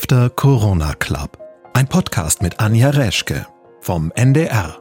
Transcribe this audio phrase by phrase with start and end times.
[0.00, 1.38] After Corona Club.
[1.74, 3.48] Ein Podcast mit Anja Reschke
[3.80, 4.80] vom NDR.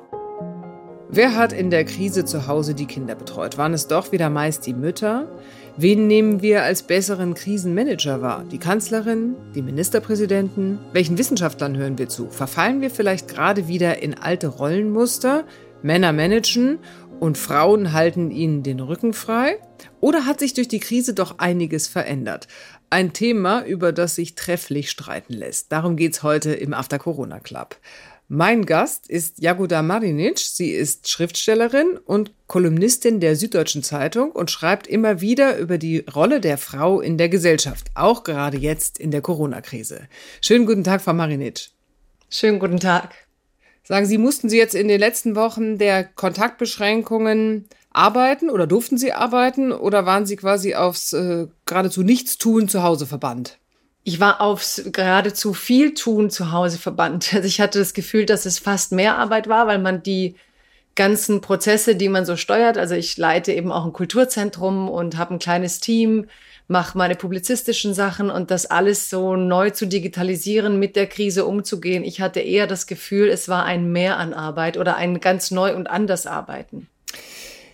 [1.09, 3.57] Wer hat in der Krise zu Hause die Kinder betreut?
[3.57, 5.27] Waren es doch wieder meist die Mütter?
[5.75, 8.45] Wen nehmen wir als besseren Krisenmanager wahr?
[8.51, 9.35] Die Kanzlerin?
[9.55, 10.77] Die Ministerpräsidenten?
[10.93, 12.29] Welchen Wissenschaftlern hören wir zu?
[12.29, 15.45] Verfallen wir vielleicht gerade wieder in alte Rollenmuster?
[15.81, 16.77] Männer managen
[17.19, 19.57] und Frauen halten ihnen den Rücken frei?
[19.99, 22.47] Oder hat sich durch die Krise doch einiges verändert?
[22.89, 25.73] Ein Thema, über das sich trefflich streiten lässt.
[25.73, 27.75] Darum geht's heute im After Corona Club.
[28.29, 30.39] Mein Gast ist Jagoda Marinic.
[30.39, 36.39] Sie ist Schriftstellerin und Kolumnistin der Süddeutschen Zeitung und schreibt immer wieder über die Rolle
[36.39, 40.07] der Frau in der Gesellschaft, auch gerade jetzt in der Corona-Krise.
[40.41, 41.69] Schönen guten Tag, Frau Marinic.
[42.29, 43.13] Schönen guten Tag.
[43.83, 47.65] Sagen Sie, mussten Sie jetzt in den letzten Wochen der Kontaktbeschränkungen
[47.97, 53.05] arbeiten oder durften Sie arbeiten oder waren Sie quasi aufs äh, geradezu Nichtstun zu Hause
[53.05, 53.57] verbannt?
[54.03, 57.33] Ich war aufs geradezu viel tun zu Hause verbannt.
[57.33, 60.35] Also ich hatte das Gefühl, dass es fast mehr Arbeit war, weil man die
[60.95, 65.35] ganzen Prozesse, die man so steuert, also ich leite eben auch ein Kulturzentrum und habe
[65.35, 66.27] ein kleines Team,
[66.67, 72.03] mache meine publizistischen Sachen und das alles so neu zu digitalisieren, mit der Krise umzugehen.
[72.03, 75.75] Ich hatte eher das Gefühl, es war ein Mehr an Arbeit oder ein ganz neu
[75.75, 76.87] und anders arbeiten.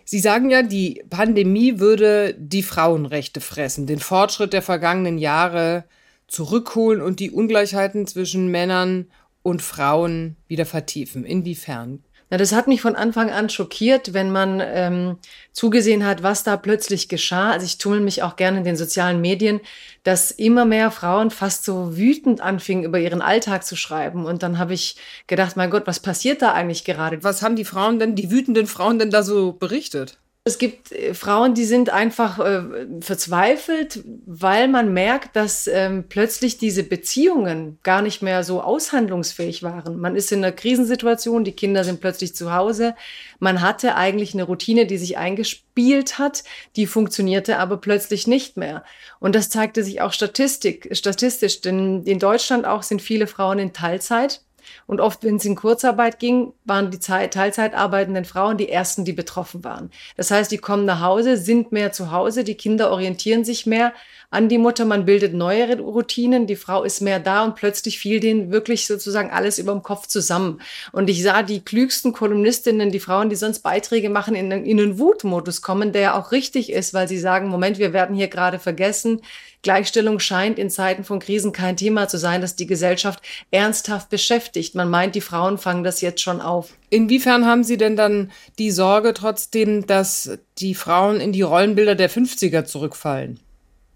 [0.06, 5.86] Sie sagen ja, die Pandemie würde die Frauenrechte fressen, den Fortschritt der vergangenen Jahre
[6.28, 9.08] zurückholen und die Ungleichheiten zwischen Männern
[9.44, 11.26] und Frauen wieder vertiefen.
[11.26, 12.04] Inwiefern?
[12.34, 15.18] Na, das hat mich von Anfang an schockiert, wenn man ähm,
[15.52, 17.52] zugesehen hat, was da plötzlich geschah.
[17.52, 19.62] Also ich tummel mich auch gerne in den sozialen Medien,
[20.02, 24.26] dass immer mehr Frauen fast so wütend anfingen, über ihren Alltag zu schreiben.
[24.26, 24.96] Und dann habe ich
[25.28, 27.24] gedacht, mein Gott, was passiert da eigentlich gerade?
[27.24, 30.18] Was haben die Frauen denn, die wütenden Frauen denn da so berichtet?
[30.46, 32.64] Es gibt äh, Frauen, die sind einfach äh,
[33.00, 39.98] verzweifelt, weil man merkt, dass ähm, plötzlich diese Beziehungen gar nicht mehr so aushandlungsfähig waren.
[39.98, 42.94] Man ist in einer Krisensituation, die Kinder sind plötzlich zu Hause.
[43.40, 46.44] Man hatte eigentlich eine Routine, die sich eingespielt hat,
[46.76, 48.84] die funktionierte aber plötzlich nicht mehr.
[49.22, 53.72] Und das zeigte sich auch Statistik, statistisch, denn in Deutschland auch sind viele Frauen in
[53.72, 54.42] Teilzeit.
[54.88, 59.06] Und oft, wenn es in Kurzarbeit ging, waren die Zeit, Teilzeit arbeitenden Frauen die ersten,
[59.06, 59.92] die betroffen waren.
[60.18, 63.94] Das heißt, die kommen nach Hause, sind mehr zu Hause, die Kinder orientieren sich mehr
[64.34, 68.20] an die Mutter, man bildet neue Routinen, die Frau ist mehr da und plötzlich fiel
[68.20, 70.60] denen wirklich sozusagen alles über dem Kopf zusammen.
[70.92, 74.98] Und ich sah die klügsten Kolumnistinnen, die Frauen, die sonst Beiträge machen, in, in einen
[74.98, 78.58] Wutmodus kommen, der ja auch richtig ist, weil sie sagen, Moment, wir werden hier gerade
[78.58, 79.22] vergessen.
[79.64, 84.76] Gleichstellung scheint in Zeiten von Krisen kein Thema zu sein, das die Gesellschaft ernsthaft beschäftigt.
[84.76, 86.74] Man meint, die Frauen fangen das jetzt schon auf.
[86.90, 92.10] Inwiefern haben Sie denn dann die Sorge trotzdem, dass die Frauen in die Rollenbilder der
[92.10, 93.40] 50er zurückfallen?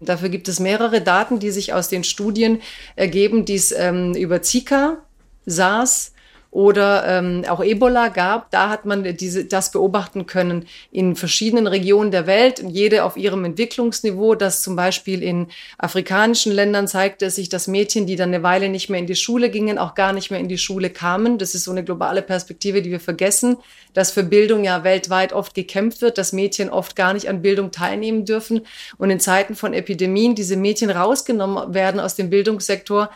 [0.00, 2.60] Dafür gibt es mehrere Daten, die sich aus den Studien
[2.96, 4.98] ergeben, die es ähm, über Zika,
[5.44, 6.12] SARS,
[6.50, 8.50] oder ähm, auch Ebola gab.
[8.50, 13.44] Da hat man diese, das beobachten können in verschiedenen Regionen der Welt jede auf ihrem
[13.44, 14.34] Entwicklungsniveau.
[14.34, 18.70] Das zum Beispiel in afrikanischen Ländern zeigte es sich, dass Mädchen, die dann eine Weile
[18.70, 21.36] nicht mehr in die Schule gingen, auch gar nicht mehr in die Schule kamen.
[21.36, 23.58] Das ist so eine globale Perspektive, die wir vergessen,
[23.92, 27.72] dass für Bildung ja weltweit oft gekämpft wird, dass Mädchen oft gar nicht an Bildung
[27.72, 28.62] teilnehmen dürfen
[28.96, 33.10] und in Zeiten von Epidemien diese Mädchen rausgenommen werden aus dem Bildungssektor,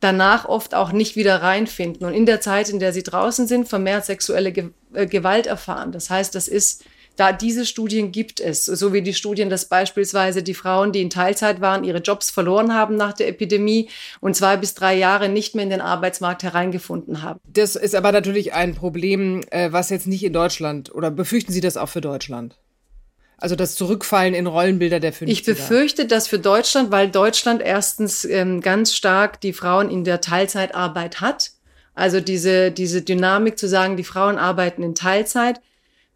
[0.00, 3.68] danach oft auch nicht wieder reinfinden und in der Zeit, in der sie draußen sind,
[3.68, 5.92] vermehrt sexuelle Ge äh, Gewalt erfahren.
[5.92, 6.84] Das heißt, das ist
[7.16, 11.10] da diese Studien gibt es, so wie die Studien, dass beispielsweise die Frauen, die in
[11.10, 13.88] Teilzeit waren, ihre Jobs verloren haben nach der Epidemie
[14.20, 17.40] und zwei bis drei Jahre nicht mehr in den Arbeitsmarkt hereingefunden haben.
[17.46, 21.60] Das ist aber natürlich ein Problem, äh, was jetzt nicht in Deutschland oder befürchten Sie
[21.60, 22.58] das auch für Deutschland?
[23.38, 25.28] Also das Zurückfallen in Rollenbilder der 50er.
[25.28, 30.22] Ich befürchte das für Deutschland, weil Deutschland erstens ähm, ganz stark die Frauen in der
[30.22, 31.50] Teilzeitarbeit hat.
[31.94, 35.60] Also diese, diese Dynamik zu sagen, die Frauen arbeiten in Teilzeit.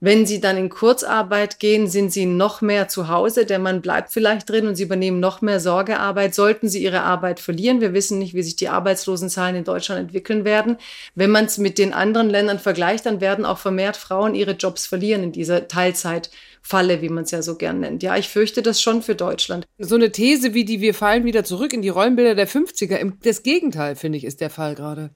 [0.02, 3.44] Wenn sie dann in Kurzarbeit gehen, sind sie noch mehr zu Hause.
[3.44, 6.34] Der Mann bleibt vielleicht drin und sie übernehmen noch mehr Sorgearbeit.
[6.34, 10.46] Sollten sie ihre Arbeit verlieren, wir wissen nicht, wie sich die Arbeitslosenzahlen in Deutschland entwickeln
[10.46, 10.78] werden.
[11.14, 14.86] Wenn man es mit den anderen Ländern vergleicht, dann werden auch vermehrt Frauen ihre Jobs
[14.86, 16.30] verlieren in dieser Teilzeit.
[16.62, 18.02] Falle, wie man es ja so gern nennt.
[18.02, 19.66] Ja, ich fürchte das schon für Deutschland.
[19.78, 23.42] So eine These wie die, wir fallen wieder zurück in die Rollenbilder der 50er, das
[23.42, 25.10] Gegenteil, finde ich, ist der Fall gerade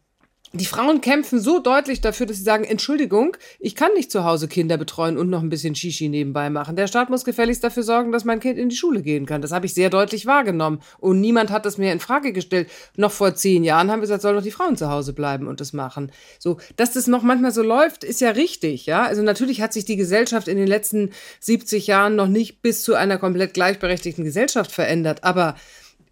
[0.55, 4.47] die Frauen kämpfen so deutlich dafür, dass sie sagen, Entschuldigung, ich kann nicht zu Hause
[4.47, 6.77] Kinder betreuen und noch ein bisschen Shishi nebenbei machen.
[6.77, 9.43] Der Staat muss gefälligst dafür sorgen, dass mein Kind in die Schule gehen kann.
[9.43, 10.81] Das habe ich sehr deutlich wahrgenommen.
[10.99, 12.71] Und niemand hat das mir in Frage gestellt.
[12.97, 15.61] Noch vor zehn Jahren haben wir gesagt, sollen doch die Frauen zu Hause bleiben und
[15.61, 16.12] das machen.
[16.39, 19.03] So, dass das noch manchmal so läuft, ist ja richtig, ja.
[19.03, 21.11] Also natürlich hat sich die Gesellschaft in den letzten
[21.41, 25.25] 70 Jahren noch nicht bis zu einer komplett gleichberechtigten Gesellschaft verändert.
[25.25, 25.57] Aber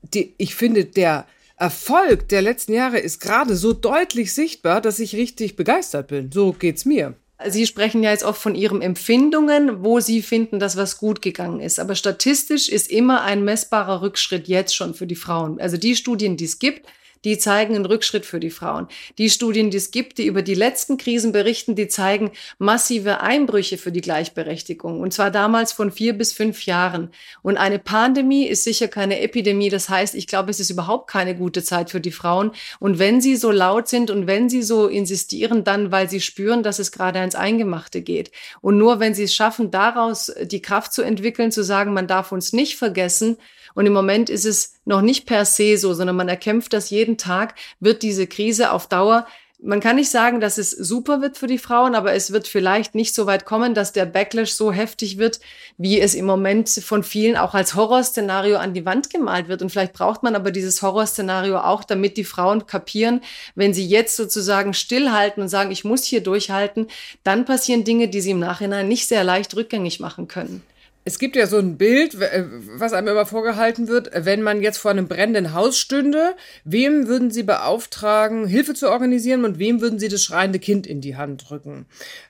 [0.02, 1.26] die, ich finde, der,
[1.62, 6.32] Erfolg der letzten Jahre ist gerade so deutlich sichtbar, dass ich richtig begeistert bin.
[6.32, 7.14] So geht's mir.
[7.46, 11.60] Sie sprechen ja jetzt oft von Ihren Empfindungen, wo Sie finden, dass was gut gegangen
[11.60, 11.78] ist.
[11.78, 15.60] Aber statistisch ist immer ein messbarer Rückschritt jetzt schon für die Frauen.
[15.60, 16.84] Also die Studien, die es gibt,
[17.24, 18.88] die zeigen einen Rückschritt für die Frauen.
[19.18, 23.78] Die Studien, die es gibt, die über die letzten Krisen berichten, die zeigen massive Einbrüche
[23.78, 25.00] für die Gleichberechtigung.
[25.00, 27.10] Und zwar damals von vier bis fünf Jahren.
[27.42, 29.68] Und eine Pandemie ist sicher keine Epidemie.
[29.68, 32.52] Das heißt, ich glaube, es ist überhaupt keine gute Zeit für die Frauen.
[32.80, 36.62] Und wenn sie so laut sind und wenn sie so insistieren, dann, weil sie spüren,
[36.62, 38.32] dass es gerade ans Eingemachte geht.
[38.60, 42.32] Und nur wenn sie es schaffen, daraus die Kraft zu entwickeln, zu sagen, man darf
[42.32, 43.36] uns nicht vergessen,
[43.74, 47.18] und im Moment ist es noch nicht per se so, sondern man erkämpft das jeden
[47.18, 49.26] Tag, wird diese Krise auf Dauer
[49.64, 52.94] man kann nicht sagen, dass es super wird für die Frauen, aber es wird vielleicht
[52.96, 55.38] nicht so weit kommen, dass der Backlash so heftig wird,
[55.78, 59.62] wie es im Moment von vielen auch als Horrorszenario an die Wand gemalt wird.
[59.62, 63.20] Und vielleicht braucht man aber dieses Horrorszenario auch, damit die Frauen kapieren,
[63.54, 66.88] wenn sie jetzt sozusagen stillhalten und sagen, ich muss hier durchhalten,
[67.22, 70.62] dann passieren Dinge, die sie im Nachhinein nicht sehr leicht rückgängig machen können.
[71.04, 72.44] Es gibt ja so ein Bild, äh,
[72.76, 76.34] was einem immer vorgehalten wird, wenn man jetzt vor einem brennenden Haus stünde,
[76.64, 81.00] wem würden Sie beauftragen, Hilfe zu organisieren und wem würden Sie das schreiende Kind in
[81.00, 81.86] die Hand drücken?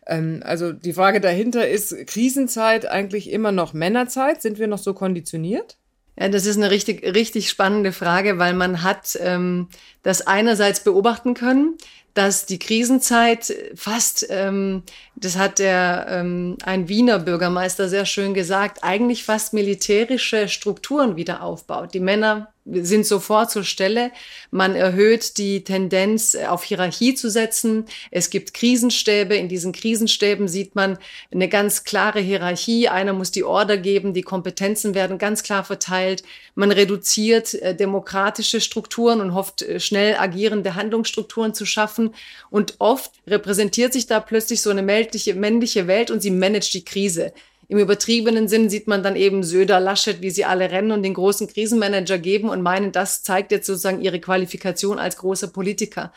[0.07, 4.41] Ähm, also die Frage dahinter ist, Krisenzeit eigentlich immer noch Männerzeit?
[4.41, 5.77] Sind wir noch so konditioniert?
[6.19, 9.69] Ja, das ist eine richtig, richtig spannende Frage, weil man hat ähm,
[10.03, 11.79] das einerseits beobachten können,
[12.15, 14.83] dass die Krisenzeit fast, ähm,
[15.17, 21.43] das hat der ähm, ein Wiener Bürgermeister sehr schön gesagt, eigentlich fast militärische Strukturen wieder
[21.43, 21.95] aufbaut.
[21.95, 24.13] Die Männer sind sofort zur Stelle.
[24.51, 27.87] Man erhöht die Tendenz, äh, auf Hierarchie zu setzen.
[28.11, 29.35] Es gibt Krisenstäbe.
[29.35, 30.99] In diesen Krisenstäben sieht man
[31.33, 32.89] eine ganz klare Hierarchie.
[32.89, 34.15] Einer muss die Order geben.
[34.15, 36.23] Die Kompetenzen werden ganz klar verteilt.
[36.55, 42.02] Man reduziert äh, demokratische Strukturen und hofft, äh, schnell agierende Handlungsstrukturen zu schaffen.
[42.51, 46.85] Und oft repräsentiert sich da plötzlich so eine männliche, männliche Welt und sie managt die
[46.85, 47.33] Krise.
[47.69, 51.15] Im übertriebenen Sinn sieht man dann eben Söder, Laschet, wie sie alle rennen und den
[51.15, 56.13] großen Krisenmanager geben und meinen, das zeigt jetzt sozusagen ihre Qualifikation als großer Politiker.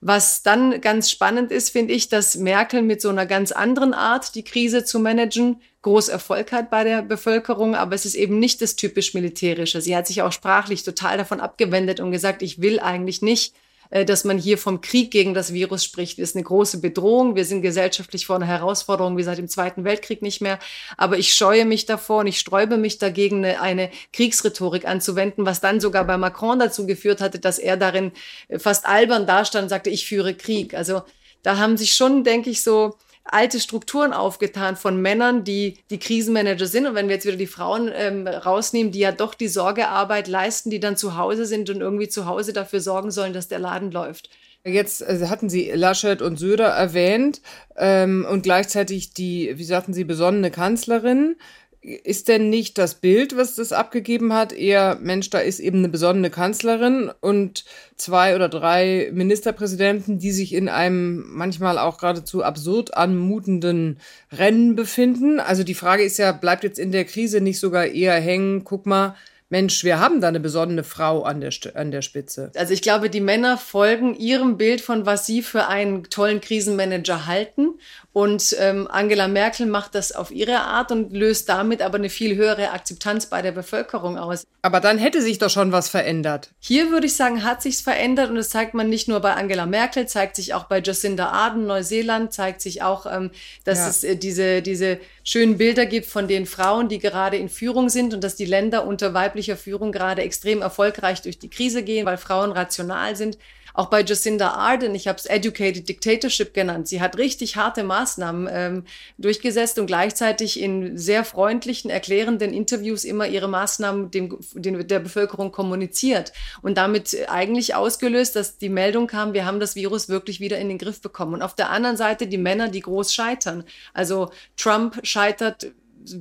[0.00, 4.34] Was dann ganz spannend ist, finde ich, dass Merkel mit so einer ganz anderen Art,
[4.34, 8.62] die Krise zu managen, groß Erfolg hat bei der Bevölkerung, aber es ist eben nicht
[8.62, 9.80] das typisch militärische.
[9.80, 13.54] Sie hat sich auch sprachlich total davon abgewendet und gesagt, ich will eigentlich nicht
[13.90, 16.18] dass man hier vom Krieg gegen das Virus spricht.
[16.18, 17.36] Ist eine große Bedrohung.
[17.36, 20.58] Wir sind gesellschaftlich vor einer Herausforderung wie seit dem Zweiten Weltkrieg nicht mehr.
[20.96, 25.60] Aber ich scheue mich davor und ich sträube mich dagegen, eine, eine Kriegsrhetorik anzuwenden, was
[25.60, 28.12] dann sogar bei Macron dazu geführt hatte, dass er darin
[28.58, 30.74] fast albern dastand und sagte, ich führe Krieg.
[30.74, 31.02] Also
[31.42, 32.96] da haben sich schon, denke ich, so
[33.32, 36.86] alte Strukturen aufgetan von Männern, die die Krisenmanager sind.
[36.86, 40.70] Und wenn wir jetzt wieder die Frauen ähm, rausnehmen, die ja doch die Sorgearbeit leisten,
[40.70, 43.90] die dann zu Hause sind und irgendwie zu Hause dafür sorgen sollen, dass der Laden
[43.90, 44.30] läuft.
[44.64, 47.40] Jetzt äh, hatten Sie Laschet und Söder erwähnt
[47.76, 51.36] ähm, und gleichzeitig die, wie sagten Sie, besonnene Kanzlerin
[51.80, 55.88] ist denn nicht das Bild, was das abgegeben hat, eher, Mensch, da ist eben eine
[55.88, 57.64] besondere Kanzlerin und
[57.96, 64.00] zwei oder drei Ministerpräsidenten, die sich in einem manchmal auch geradezu absurd anmutenden
[64.32, 65.38] Rennen befinden?
[65.38, 68.84] Also die Frage ist ja, bleibt jetzt in der Krise nicht sogar eher hängen, guck
[68.84, 69.14] mal,
[69.50, 72.52] Mensch, wir haben da eine besondere Frau an der, an der Spitze.
[72.54, 77.26] Also ich glaube, die Männer folgen ihrem Bild von, was sie für einen tollen Krisenmanager
[77.26, 77.78] halten.
[78.12, 82.36] Und ähm, Angela Merkel macht das auf ihre Art und löst damit aber eine viel
[82.36, 84.46] höhere Akzeptanz bei der Bevölkerung aus.
[84.60, 86.50] Aber dann hätte sich doch schon was verändert.
[86.58, 89.64] Hier würde ich sagen, hat sich's verändert und das zeigt man nicht nur bei Angela
[89.64, 93.30] Merkel, zeigt sich auch bei Jacinda Ardern, Neuseeland, zeigt sich auch, ähm,
[93.64, 93.88] dass ja.
[93.88, 98.14] es äh, diese, diese schönen Bilder gibt von den Frauen, die gerade in Führung sind
[98.14, 102.16] und dass die Länder unter weiblicher Führung gerade extrem erfolgreich durch die Krise gehen, weil
[102.16, 103.36] Frauen rational sind.
[103.74, 108.48] Auch bei Jacinda Ardern, ich habe es Educated Dictatorship genannt, sie hat richtig harte Maßnahmen
[108.50, 108.84] ähm,
[109.18, 115.52] durchgesetzt und gleichzeitig in sehr freundlichen, erklärenden Interviews immer ihre Maßnahmen dem, dem, der Bevölkerung
[115.52, 116.32] kommuniziert
[116.62, 120.68] und damit eigentlich ausgelöst, dass die Meldung kam, wir haben das Virus wirklich wieder in
[120.68, 121.34] den Griff bekommen.
[121.34, 123.64] Und auf der anderen Seite die Männer, die groß scheitern.
[123.92, 125.72] Also Trump scheitert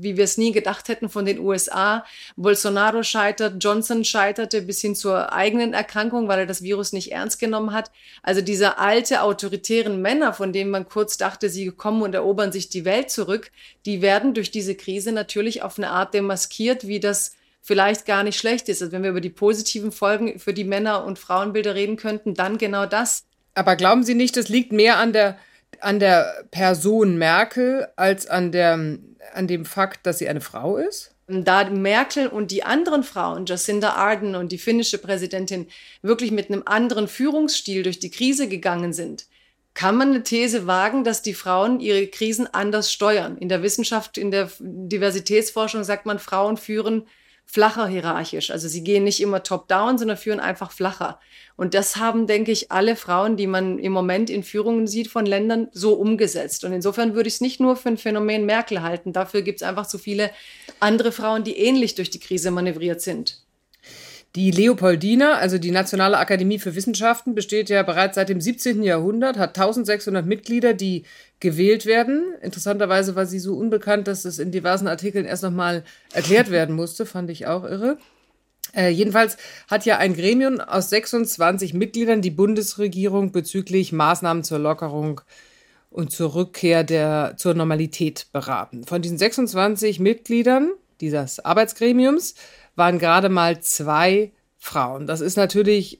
[0.02, 2.06] wie wir es nie gedacht hätten von den USA.
[2.36, 7.40] Bolsonaro scheitert, Johnson scheiterte bis hin zur eigenen Erkrankung, weil er das Virus nicht ernst
[7.40, 7.92] genommen hat.
[8.24, 12.70] Also diese alte autoritären Männer, von denen man kurz dachte, sie kommen und erobern sich
[12.70, 13.52] die Welt zurück,
[13.86, 17.34] die werden durch diese Krise natürlich auf eine Art demaskiert, wie das
[17.68, 18.82] vielleicht gar nicht schlecht ist.
[18.82, 22.58] Also wenn wir über die positiven Folgen für die Männer- und Frauenbilder reden könnten, dann
[22.58, 23.26] genau das.
[23.56, 25.38] Aber glauben Sie nicht, das liegt mehr an der,
[25.82, 28.98] an der Person Merkel als an der
[29.34, 31.14] an dem Fakt, dass sie eine Frau ist?
[31.28, 35.68] Da Merkel und die anderen Frauen, Jacinda Ardern und die finnische Präsidentin,
[36.02, 39.26] wirklich mit einem anderen Führungsstil durch die Krise gegangen sind,
[39.74, 43.38] kann man eine These wagen, dass die Frauen ihre Krisen anders steuern.
[43.38, 47.06] In der Wissenschaft, in der Diversitätsforschung sagt man, Frauen führen
[47.50, 48.52] flacher hierarchisch.
[48.52, 51.20] Also sie gehen nicht immer top-down, sondern führen einfach flacher.
[51.56, 55.26] Und das haben, denke ich, alle Frauen, die man im Moment in Führungen sieht von
[55.26, 56.66] Ländern, so umgesetzt.
[56.66, 59.14] Und insofern würde ich es nicht nur für ein Phänomen Merkel halten.
[59.14, 60.30] Dafür gibt es einfach so viele
[60.82, 63.42] andere Frauen, die ähnlich durch die Krise manövriert sind.
[64.38, 68.84] Die Leopoldina, also die Nationale Akademie für Wissenschaften, besteht ja bereits seit dem 17.
[68.84, 71.06] Jahrhundert, hat 1600 Mitglieder, die
[71.40, 72.36] gewählt werden.
[72.44, 77.08] Interessanterweise war sie so unbekannt, dass es in diversen Artikeln erst nochmal erklärt werden musste,
[77.08, 77.98] fand ich auch irre.
[78.76, 85.22] Äh, jedenfalls hat ja ein Gremium aus 26 Mitgliedern die Bundesregierung bezüglich Maßnahmen zur Lockerung
[85.90, 88.84] und zur Rückkehr der, zur Normalität beraten.
[88.84, 92.36] Von diesen 26 Mitgliedern dieses Arbeitsgremiums
[92.78, 95.08] waren gerade mal zwei Frauen.
[95.08, 96.00] Das ist natürlich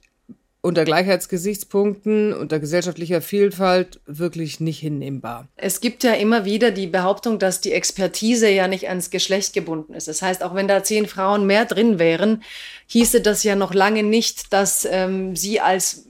[0.62, 5.48] unter Gleichheitsgesichtspunkten, unter gesellschaftlicher Vielfalt wirklich nicht hinnehmbar.
[5.56, 9.94] Es gibt ja immer wieder die Behauptung, dass die Expertise ja nicht ans Geschlecht gebunden
[9.94, 10.08] ist.
[10.08, 12.44] Das heißt, auch wenn da zehn Frauen mehr drin wären,
[12.88, 16.06] hieße das ja noch lange nicht, dass ähm, sie als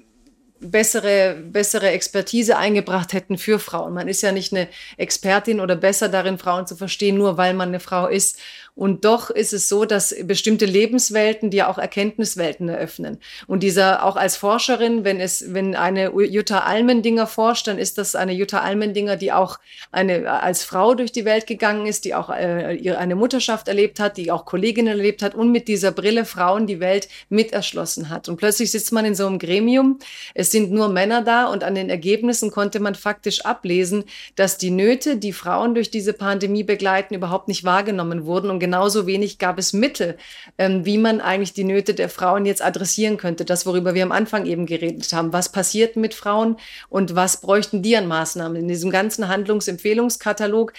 [0.60, 3.94] bessere, bessere Expertise eingebracht hätten für Frauen.
[3.94, 7.70] Man ist ja nicht eine Expertin oder besser darin, Frauen zu verstehen, nur weil man
[7.70, 8.40] eine Frau ist.
[8.78, 13.18] Und doch ist es so, dass bestimmte Lebenswelten dir auch Erkenntniswelten eröffnen.
[13.48, 18.16] Und dieser, auch als Forscherin, wenn es, wenn eine Jutta Almendinger forscht, dann ist das
[18.16, 19.58] eine Jutta Almendinger, die auch
[19.92, 24.16] eine, als Frau durch die Welt gegangen ist, die auch äh, eine Mutterschaft erlebt hat,
[24.16, 28.30] die auch Kolleginnen erlebt hat und mit dieser Brille Frauen die Welt miterschlossen hat.
[28.30, 29.98] Und plötzlich sitzt man in so einem Gremium.
[30.36, 34.04] Es sind nur Männer da und an den Ergebnissen konnte man faktisch ablesen,
[34.36, 38.52] dass die Nöte, die Frauen durch diese Pandemie begleiten, überhaupt nicht wahrgenommen wurden.
[38.52, 40.18] Und genauso wenig gab es Mittel,
[40.58, 43.46] ähm, wie man eigentlich die Nöte der Frauen jetzt adressieren könnte.
[43.46, 45.32] Das, worüber wir am Anfang eben geredet haben.
[45.32, 46.58] Was passiert mit Frauen
[46.90, 48.58] und was bräuchten die an Maßnahmen?
[48.58, 50.74] In diesem ganzen Handlungsempfehlungskatalog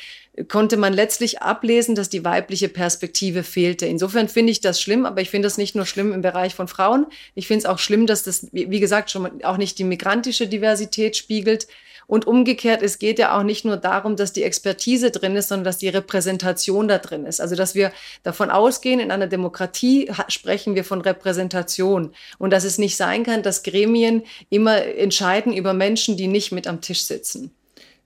[0.47, 3.87] konnte man letztlich ablesen, dass die weibliche Perspektive fehlte.
[3.87, 6.69] Insofern finde ich das schlimm, aber ich finde das nicht nur schlimm im Bereich von
[6.69, 7.07] Frauen.
[7.35, 11.17] Ich finde es auch schlimm, dass das, wie gesagt, schon auch nicht die migrantische Diversität
[11.17, 11.67] spiegelt.
[12.07, 15.65] Und umgekehrt, es geht ja auch nicht nur darum, dass die Expertise drin ist, sondern
[15.65, 17.39] dass die Repräsentation da drin ist.
[17.39, 17.93] Also, dass wir
[18.23, 23.43] davon ausgehen, in einer Demokratie sprechen wir von Repräsentation und dass es nicht sein kann,
[23.43, 27.51] dass Gremien immer entscheiden über Menschen, die nicht mit am Tisch sitzen.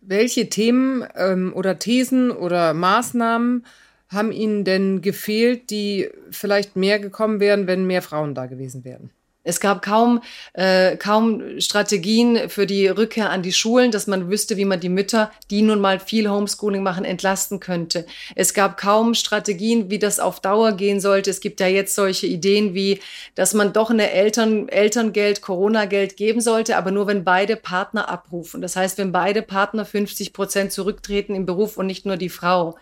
[0.04, 3.64] Welche Themen ähm, oder Thesen oder Maßnahmen
[4.08, 9.10] haben Ihnen denn gefehlt, die vielleicht mehr gekommen wären, wenn mehr Frauen da gewesen wären?
[9.44, 10.22] Es gab kaum,
[10.52, 14.88] äh, kaum Strategien für die Rückkehr an die Schulen, dass man wüsste, wie man die
[14.88, 18.06] Mütter, die nun mal viel Homeschooling machen, entlasten könnte.
[18.36, 21.30] Es gab kaum Strategien, wie das auf Dauer gehen sollte.
[21.30, 23.00] Es gibt ja jetzt solche Ideen wie,
[23.34, 28.62] dass man doch eine Eltern, Elterngeld, Corona-Geld geben sollte, aber nur wenn beide Partner abrufen.
[28.62, 32.76] Das heißt, wenn beide Partner 50 Prozent zurücktreten im Beruf und nicht nur die Frau.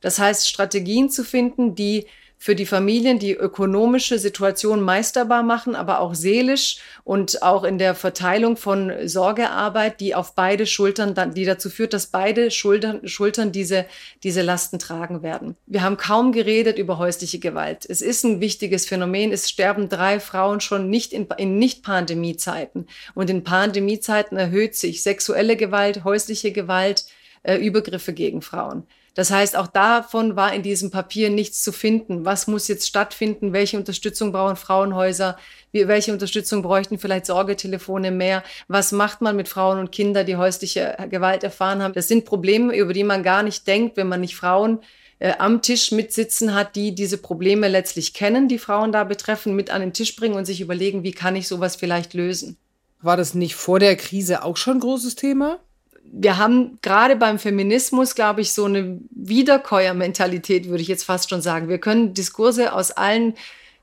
[0.00, 2.06] Das heißt, Strategien zu finden, die
[2.38, 7.94] für die Familien die ökonomische Situation meisterbar machen, aber auch seelisch und auch in der
[7.94, 13.86] Verteilung von Sorgearbeit, die auf beide Schultern, die dazu führt, dass beide Schultern, Schultern diese,
[14.22, 15.56] diese Lasten tragen werden.
[15.66, 17.86] Wir haben kaum geredet über häusliche Gewalt.
[17.88, 19.32] Es ist ein wichtiges Phänomen.
[19.32, 22.86] Es sterben drei Frauen schon nicht in, in Nicht-Pandemie-Zeiten.
[23.14, 27.06] Und in Pandemie-Zeiten erhöht sich sexuelle Gewalt, häusliche Gewalt,
[27.42, 28.86] äh, Übergriffe gegen Frauen.
[29.16, 32.26] Das heißt, auch davon war in diesem Papier nichts zu finden.
[32.26, 33.54] Was muss jetzt stattfinden?
[33.54, 35.38] Welche Unterstützung brauchen Frauenhäuser?
[35.72, 38.44] Welche Unterstützung bräuchten vielleicht Sorgetelefone mehr?
[38.68, 41.94] Was macht man mit Frauen und Kindern, die häusliche Gewalt erfahren haben?
[41.94, 44.80] Das sind Probleme, über die man gar nicht denkt, wenn man nicht Frauen
[45.18, 49.70] äh, am Tisch mitsitzen hat, die diese Probleme letztlich kennen, die Frauen da betreffen, mit
[49.70, 52.58] an den Tisch bringen und sich überlegen, wie kann ich sowas vielleicht lösen.
[53.00, 55.58] War das nicht vor der Krise auch schon ein großes Thema?
[56.12, 61.42] Wir haben gerade beim Feminismus, glaube ich, so eine Wiederkäuermentalität, würde ich jetzt fast schon
[61.42, 61.68] sagen.
[61.68, 63.34] Wir können Diskurse aus allen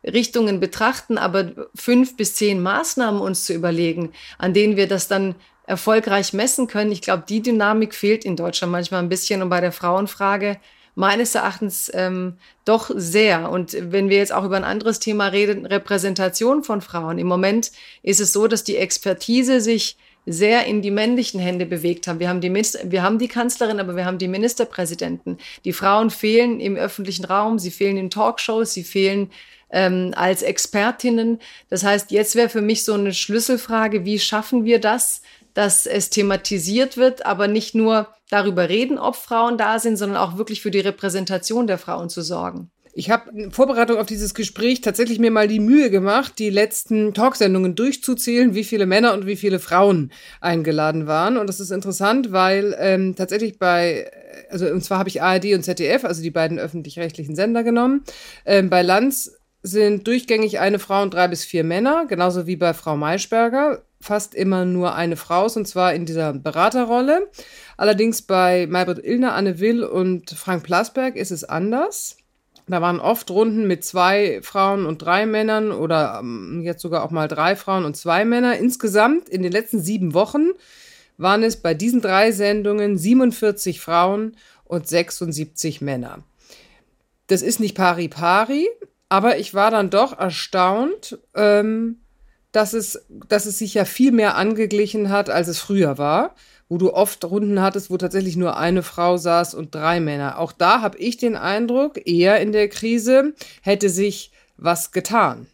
[0.06, 5.36] Richtungen betrachten, aber fünf bis zehn Maßnahmen uns zu überlegen, an denen wir das dann
[5.66, 6.92] erfolgreich messen können.
[6.92, 10.58] Ich glaube, die Dynamik fehlt in Deutschland manchmal ein bisschen und bei der Frauenfrage
[10.96, 13.50] meines Erachtens ähm, doch sehr.
[13.50, 17.18] Und wenn wir jetzt auch über ein anderes Thema reden, Repräsentation von Frauen.
[17.18, 17.72] Im Moment
[18.04, 22.20] ist es so, dass die Expertise sich sehr in die männlichen Hände bewegt haben.
[22.20, 25.38] Wir haben die, wir haben die Kanzlerin, aber wir haben die Ministerpräsidenten.
[25.66, 29.32] Die Frauen fehlen im öffentlichen Raum, sie fehlen in Talkshows, sie fehlen
[29.70, 31.40] ähm, als Expertinnen.
[31.70, 35.22] Das heißt, jetzt wäre für mich so eine Schlüsselfrage, wie schaffen wir das,
[35.54, 40.38] dass es thematisiert wird, aber nicht nur darüber reden, ob Frauen da sind, sondern auch
[40.38, 42.72] wirklich für die Repräsentation der Frauen zu sorgen.
[42.96, 47.16] Ich habe in Vorbereitung auf dieses Gespräch tatsächlich mir mal die Mühe gemacht, die letzten
[47.16, 51.38] Talksendungen durchzuzählen, wie viele Männer und wie viele Frauen eingeladen waren.
[51.38, 54.12] Und das ist interessant, weil ähm, tatsächlich bei,
[54.52, 58.04] also und zwar habe ich ARD und ZDF, also die beiden öffentlich-rechtlichen Sender genommen.
[58.46, 62.76] Ähm, bei Lanz sind durchgängig eine Frau und drei bis vier Männer, genauso wie bei
[62.76, 63.82] Frau Maischberger.
[64.02, 67.28] Fast immer nur eine Frau, und zwar in dieser Beraterrolle.
[67.76, 72.18] Allerdings bei Maybrit Illner, Anne Will und Frank Plasberg ist es anders.
[72.68, 77.12] Da waren oft Runden mit zwei Frauen und drei Männern oder ähm, jetzt sogar auch
[77.12, 78.58] mal drei Frauen und zwei Männer.
[78.58, 80.52] Insgesamt in den letzten sieben Wochen
[81.18, 86.24] waren es bei diesen drei Sendungen 47 Frauen und 76 Männer.
[87.28, 88.68] Das ist nicht pari pari,
[89.10, 92.00] aber ich war dann doch erstaunt, ähm,
[92.54, 96.34] dass, es, dass es sich ja viel mehr angeglichen hat, als es früher war
[96.70, 100.40] wo du oft Runden hattest, wo tatsächlich nur eine Frau saß und drei Männer.
[100.40, 105.48] Auch da habe ich den Eindruck, eher in der Krise hätte sich was getan.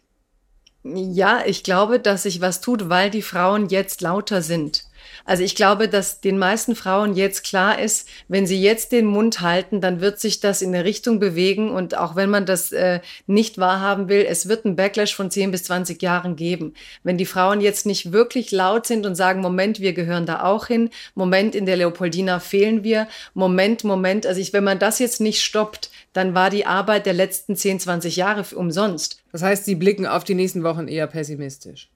[0.82, 4.84] Ja, ich glaube, dass sich was tut, weil die Frauen jetzt lauter sind.
[5.30, 9.40] Also ich glaube, dass den meisten Frauen jetzt klar ist, wenn sie jetzt den Mund
[9.40, 11.70] halten, dann wird sich das in eine Richtung bewegen.
[11.70, 15.52] Und auch wenn man das äh, nicht wahrhaben will, es wird einen Backlash von 10
[15.52, 16.74] bis 20 Jahren geben.
[17.04, 20.66] Wenn die Frauen jetzt nicht wirklich laut sind und sagen, Moment, wir gehören da auch
[20.66, 25.20] hin, Moment, in der Leopoldina fehlen wir, Moment, Moment, also ich, wenn man das jetzt
[25.20, 29.22] nicht stoppt, dann war die Arbeit der letzten 10, 20 Jahre umsonst.
[29.30, 31.88] Das heißt, Sie blicken auf die nächsten Wochen eher pessimistisch.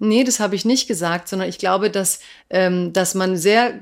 [0.00, 3.78] Nee, das habe ich nicht gesagt, sondern ich glaube, dass, ähm, dass man sehr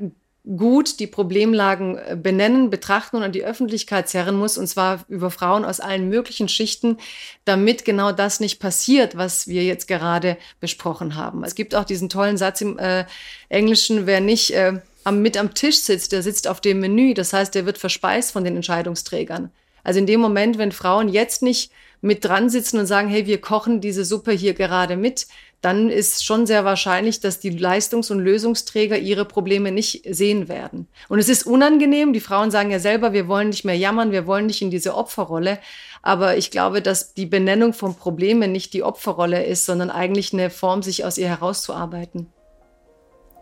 [0.57, 5.31] gut die Problemlagen äh, benennen, betrachten und an die Öffentlichkeit zerren muss, und zwar über
[5.31, 6.97] Frauen aus allen möglichen Schichten,
[7.45, 11.45] damit genau das nicht passiert, was wir jetzt gerade besprochen haben.
[11.45, 13.05] Es gibt auch diesen tollen Satz im äh,
[13.49, 17.15] Englischen, wer nicht äh, am, mit am Tisch sitzt, der sitzt auf dem Menü.
[17.15, 19.53] Das heißt, der wird verspeist von den Entscheidungsträgern.
[19.85, 21.71] Also in dem Moment, wenn Frauen jetzt nicht
[22.01, 25.27] mit dran sitzen und sagen, hey, wir kochen diese Suppe hier gerade mit,
[25.61, 30.87] dann ist schon sehr wahrscheinlich, dass die Leistungs- und Lösungsträger ihre Probleme nicht sehen werden.
[31.09, 32.13] Und es ist unangenehm.
[32.13, 34.95] Die Frauen sagen ja selber, wir wollen nicht mehr jammern, wir wollen nicht in diese
[34.95, 35.59] Opferrolle.
[36.01, 40.51] Aber ich glaube, dass die Benennung von Problemen nicht die Opferrolle ist, sondern eigentlich eine
[40.51, 42.29] Form, sich aus ihr herauszuarbeiten.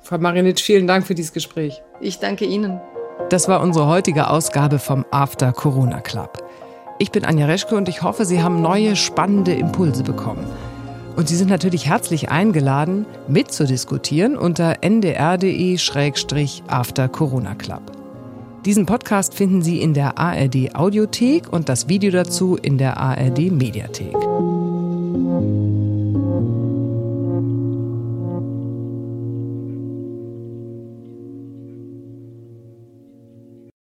[0.01, 1.83] Frau Marinitsch, vielen Dank für dieses Gespräch.
[2.01, 2.81] Ich danke Ihnen.
[3.29, 6.43] Das war unsere heutige Ausgabe vom After Corona Club.
[6.99, 10.47] Ich bin Anja Reschke und ich hoffe, Sie haben neue spannende Impulse bekommen.
[11.17, 15.49] Und Sie sind natürlich herzlich eingeladen, mitzudiskutieren unter ndr.de-after
[17.09, 17.81] Corona Club.
[18.67, 23.51] Diesen Podcast finden Sie in der ARD Audiothek und das Video dazu in der ARD
[23.51, 24.15] Mediathek.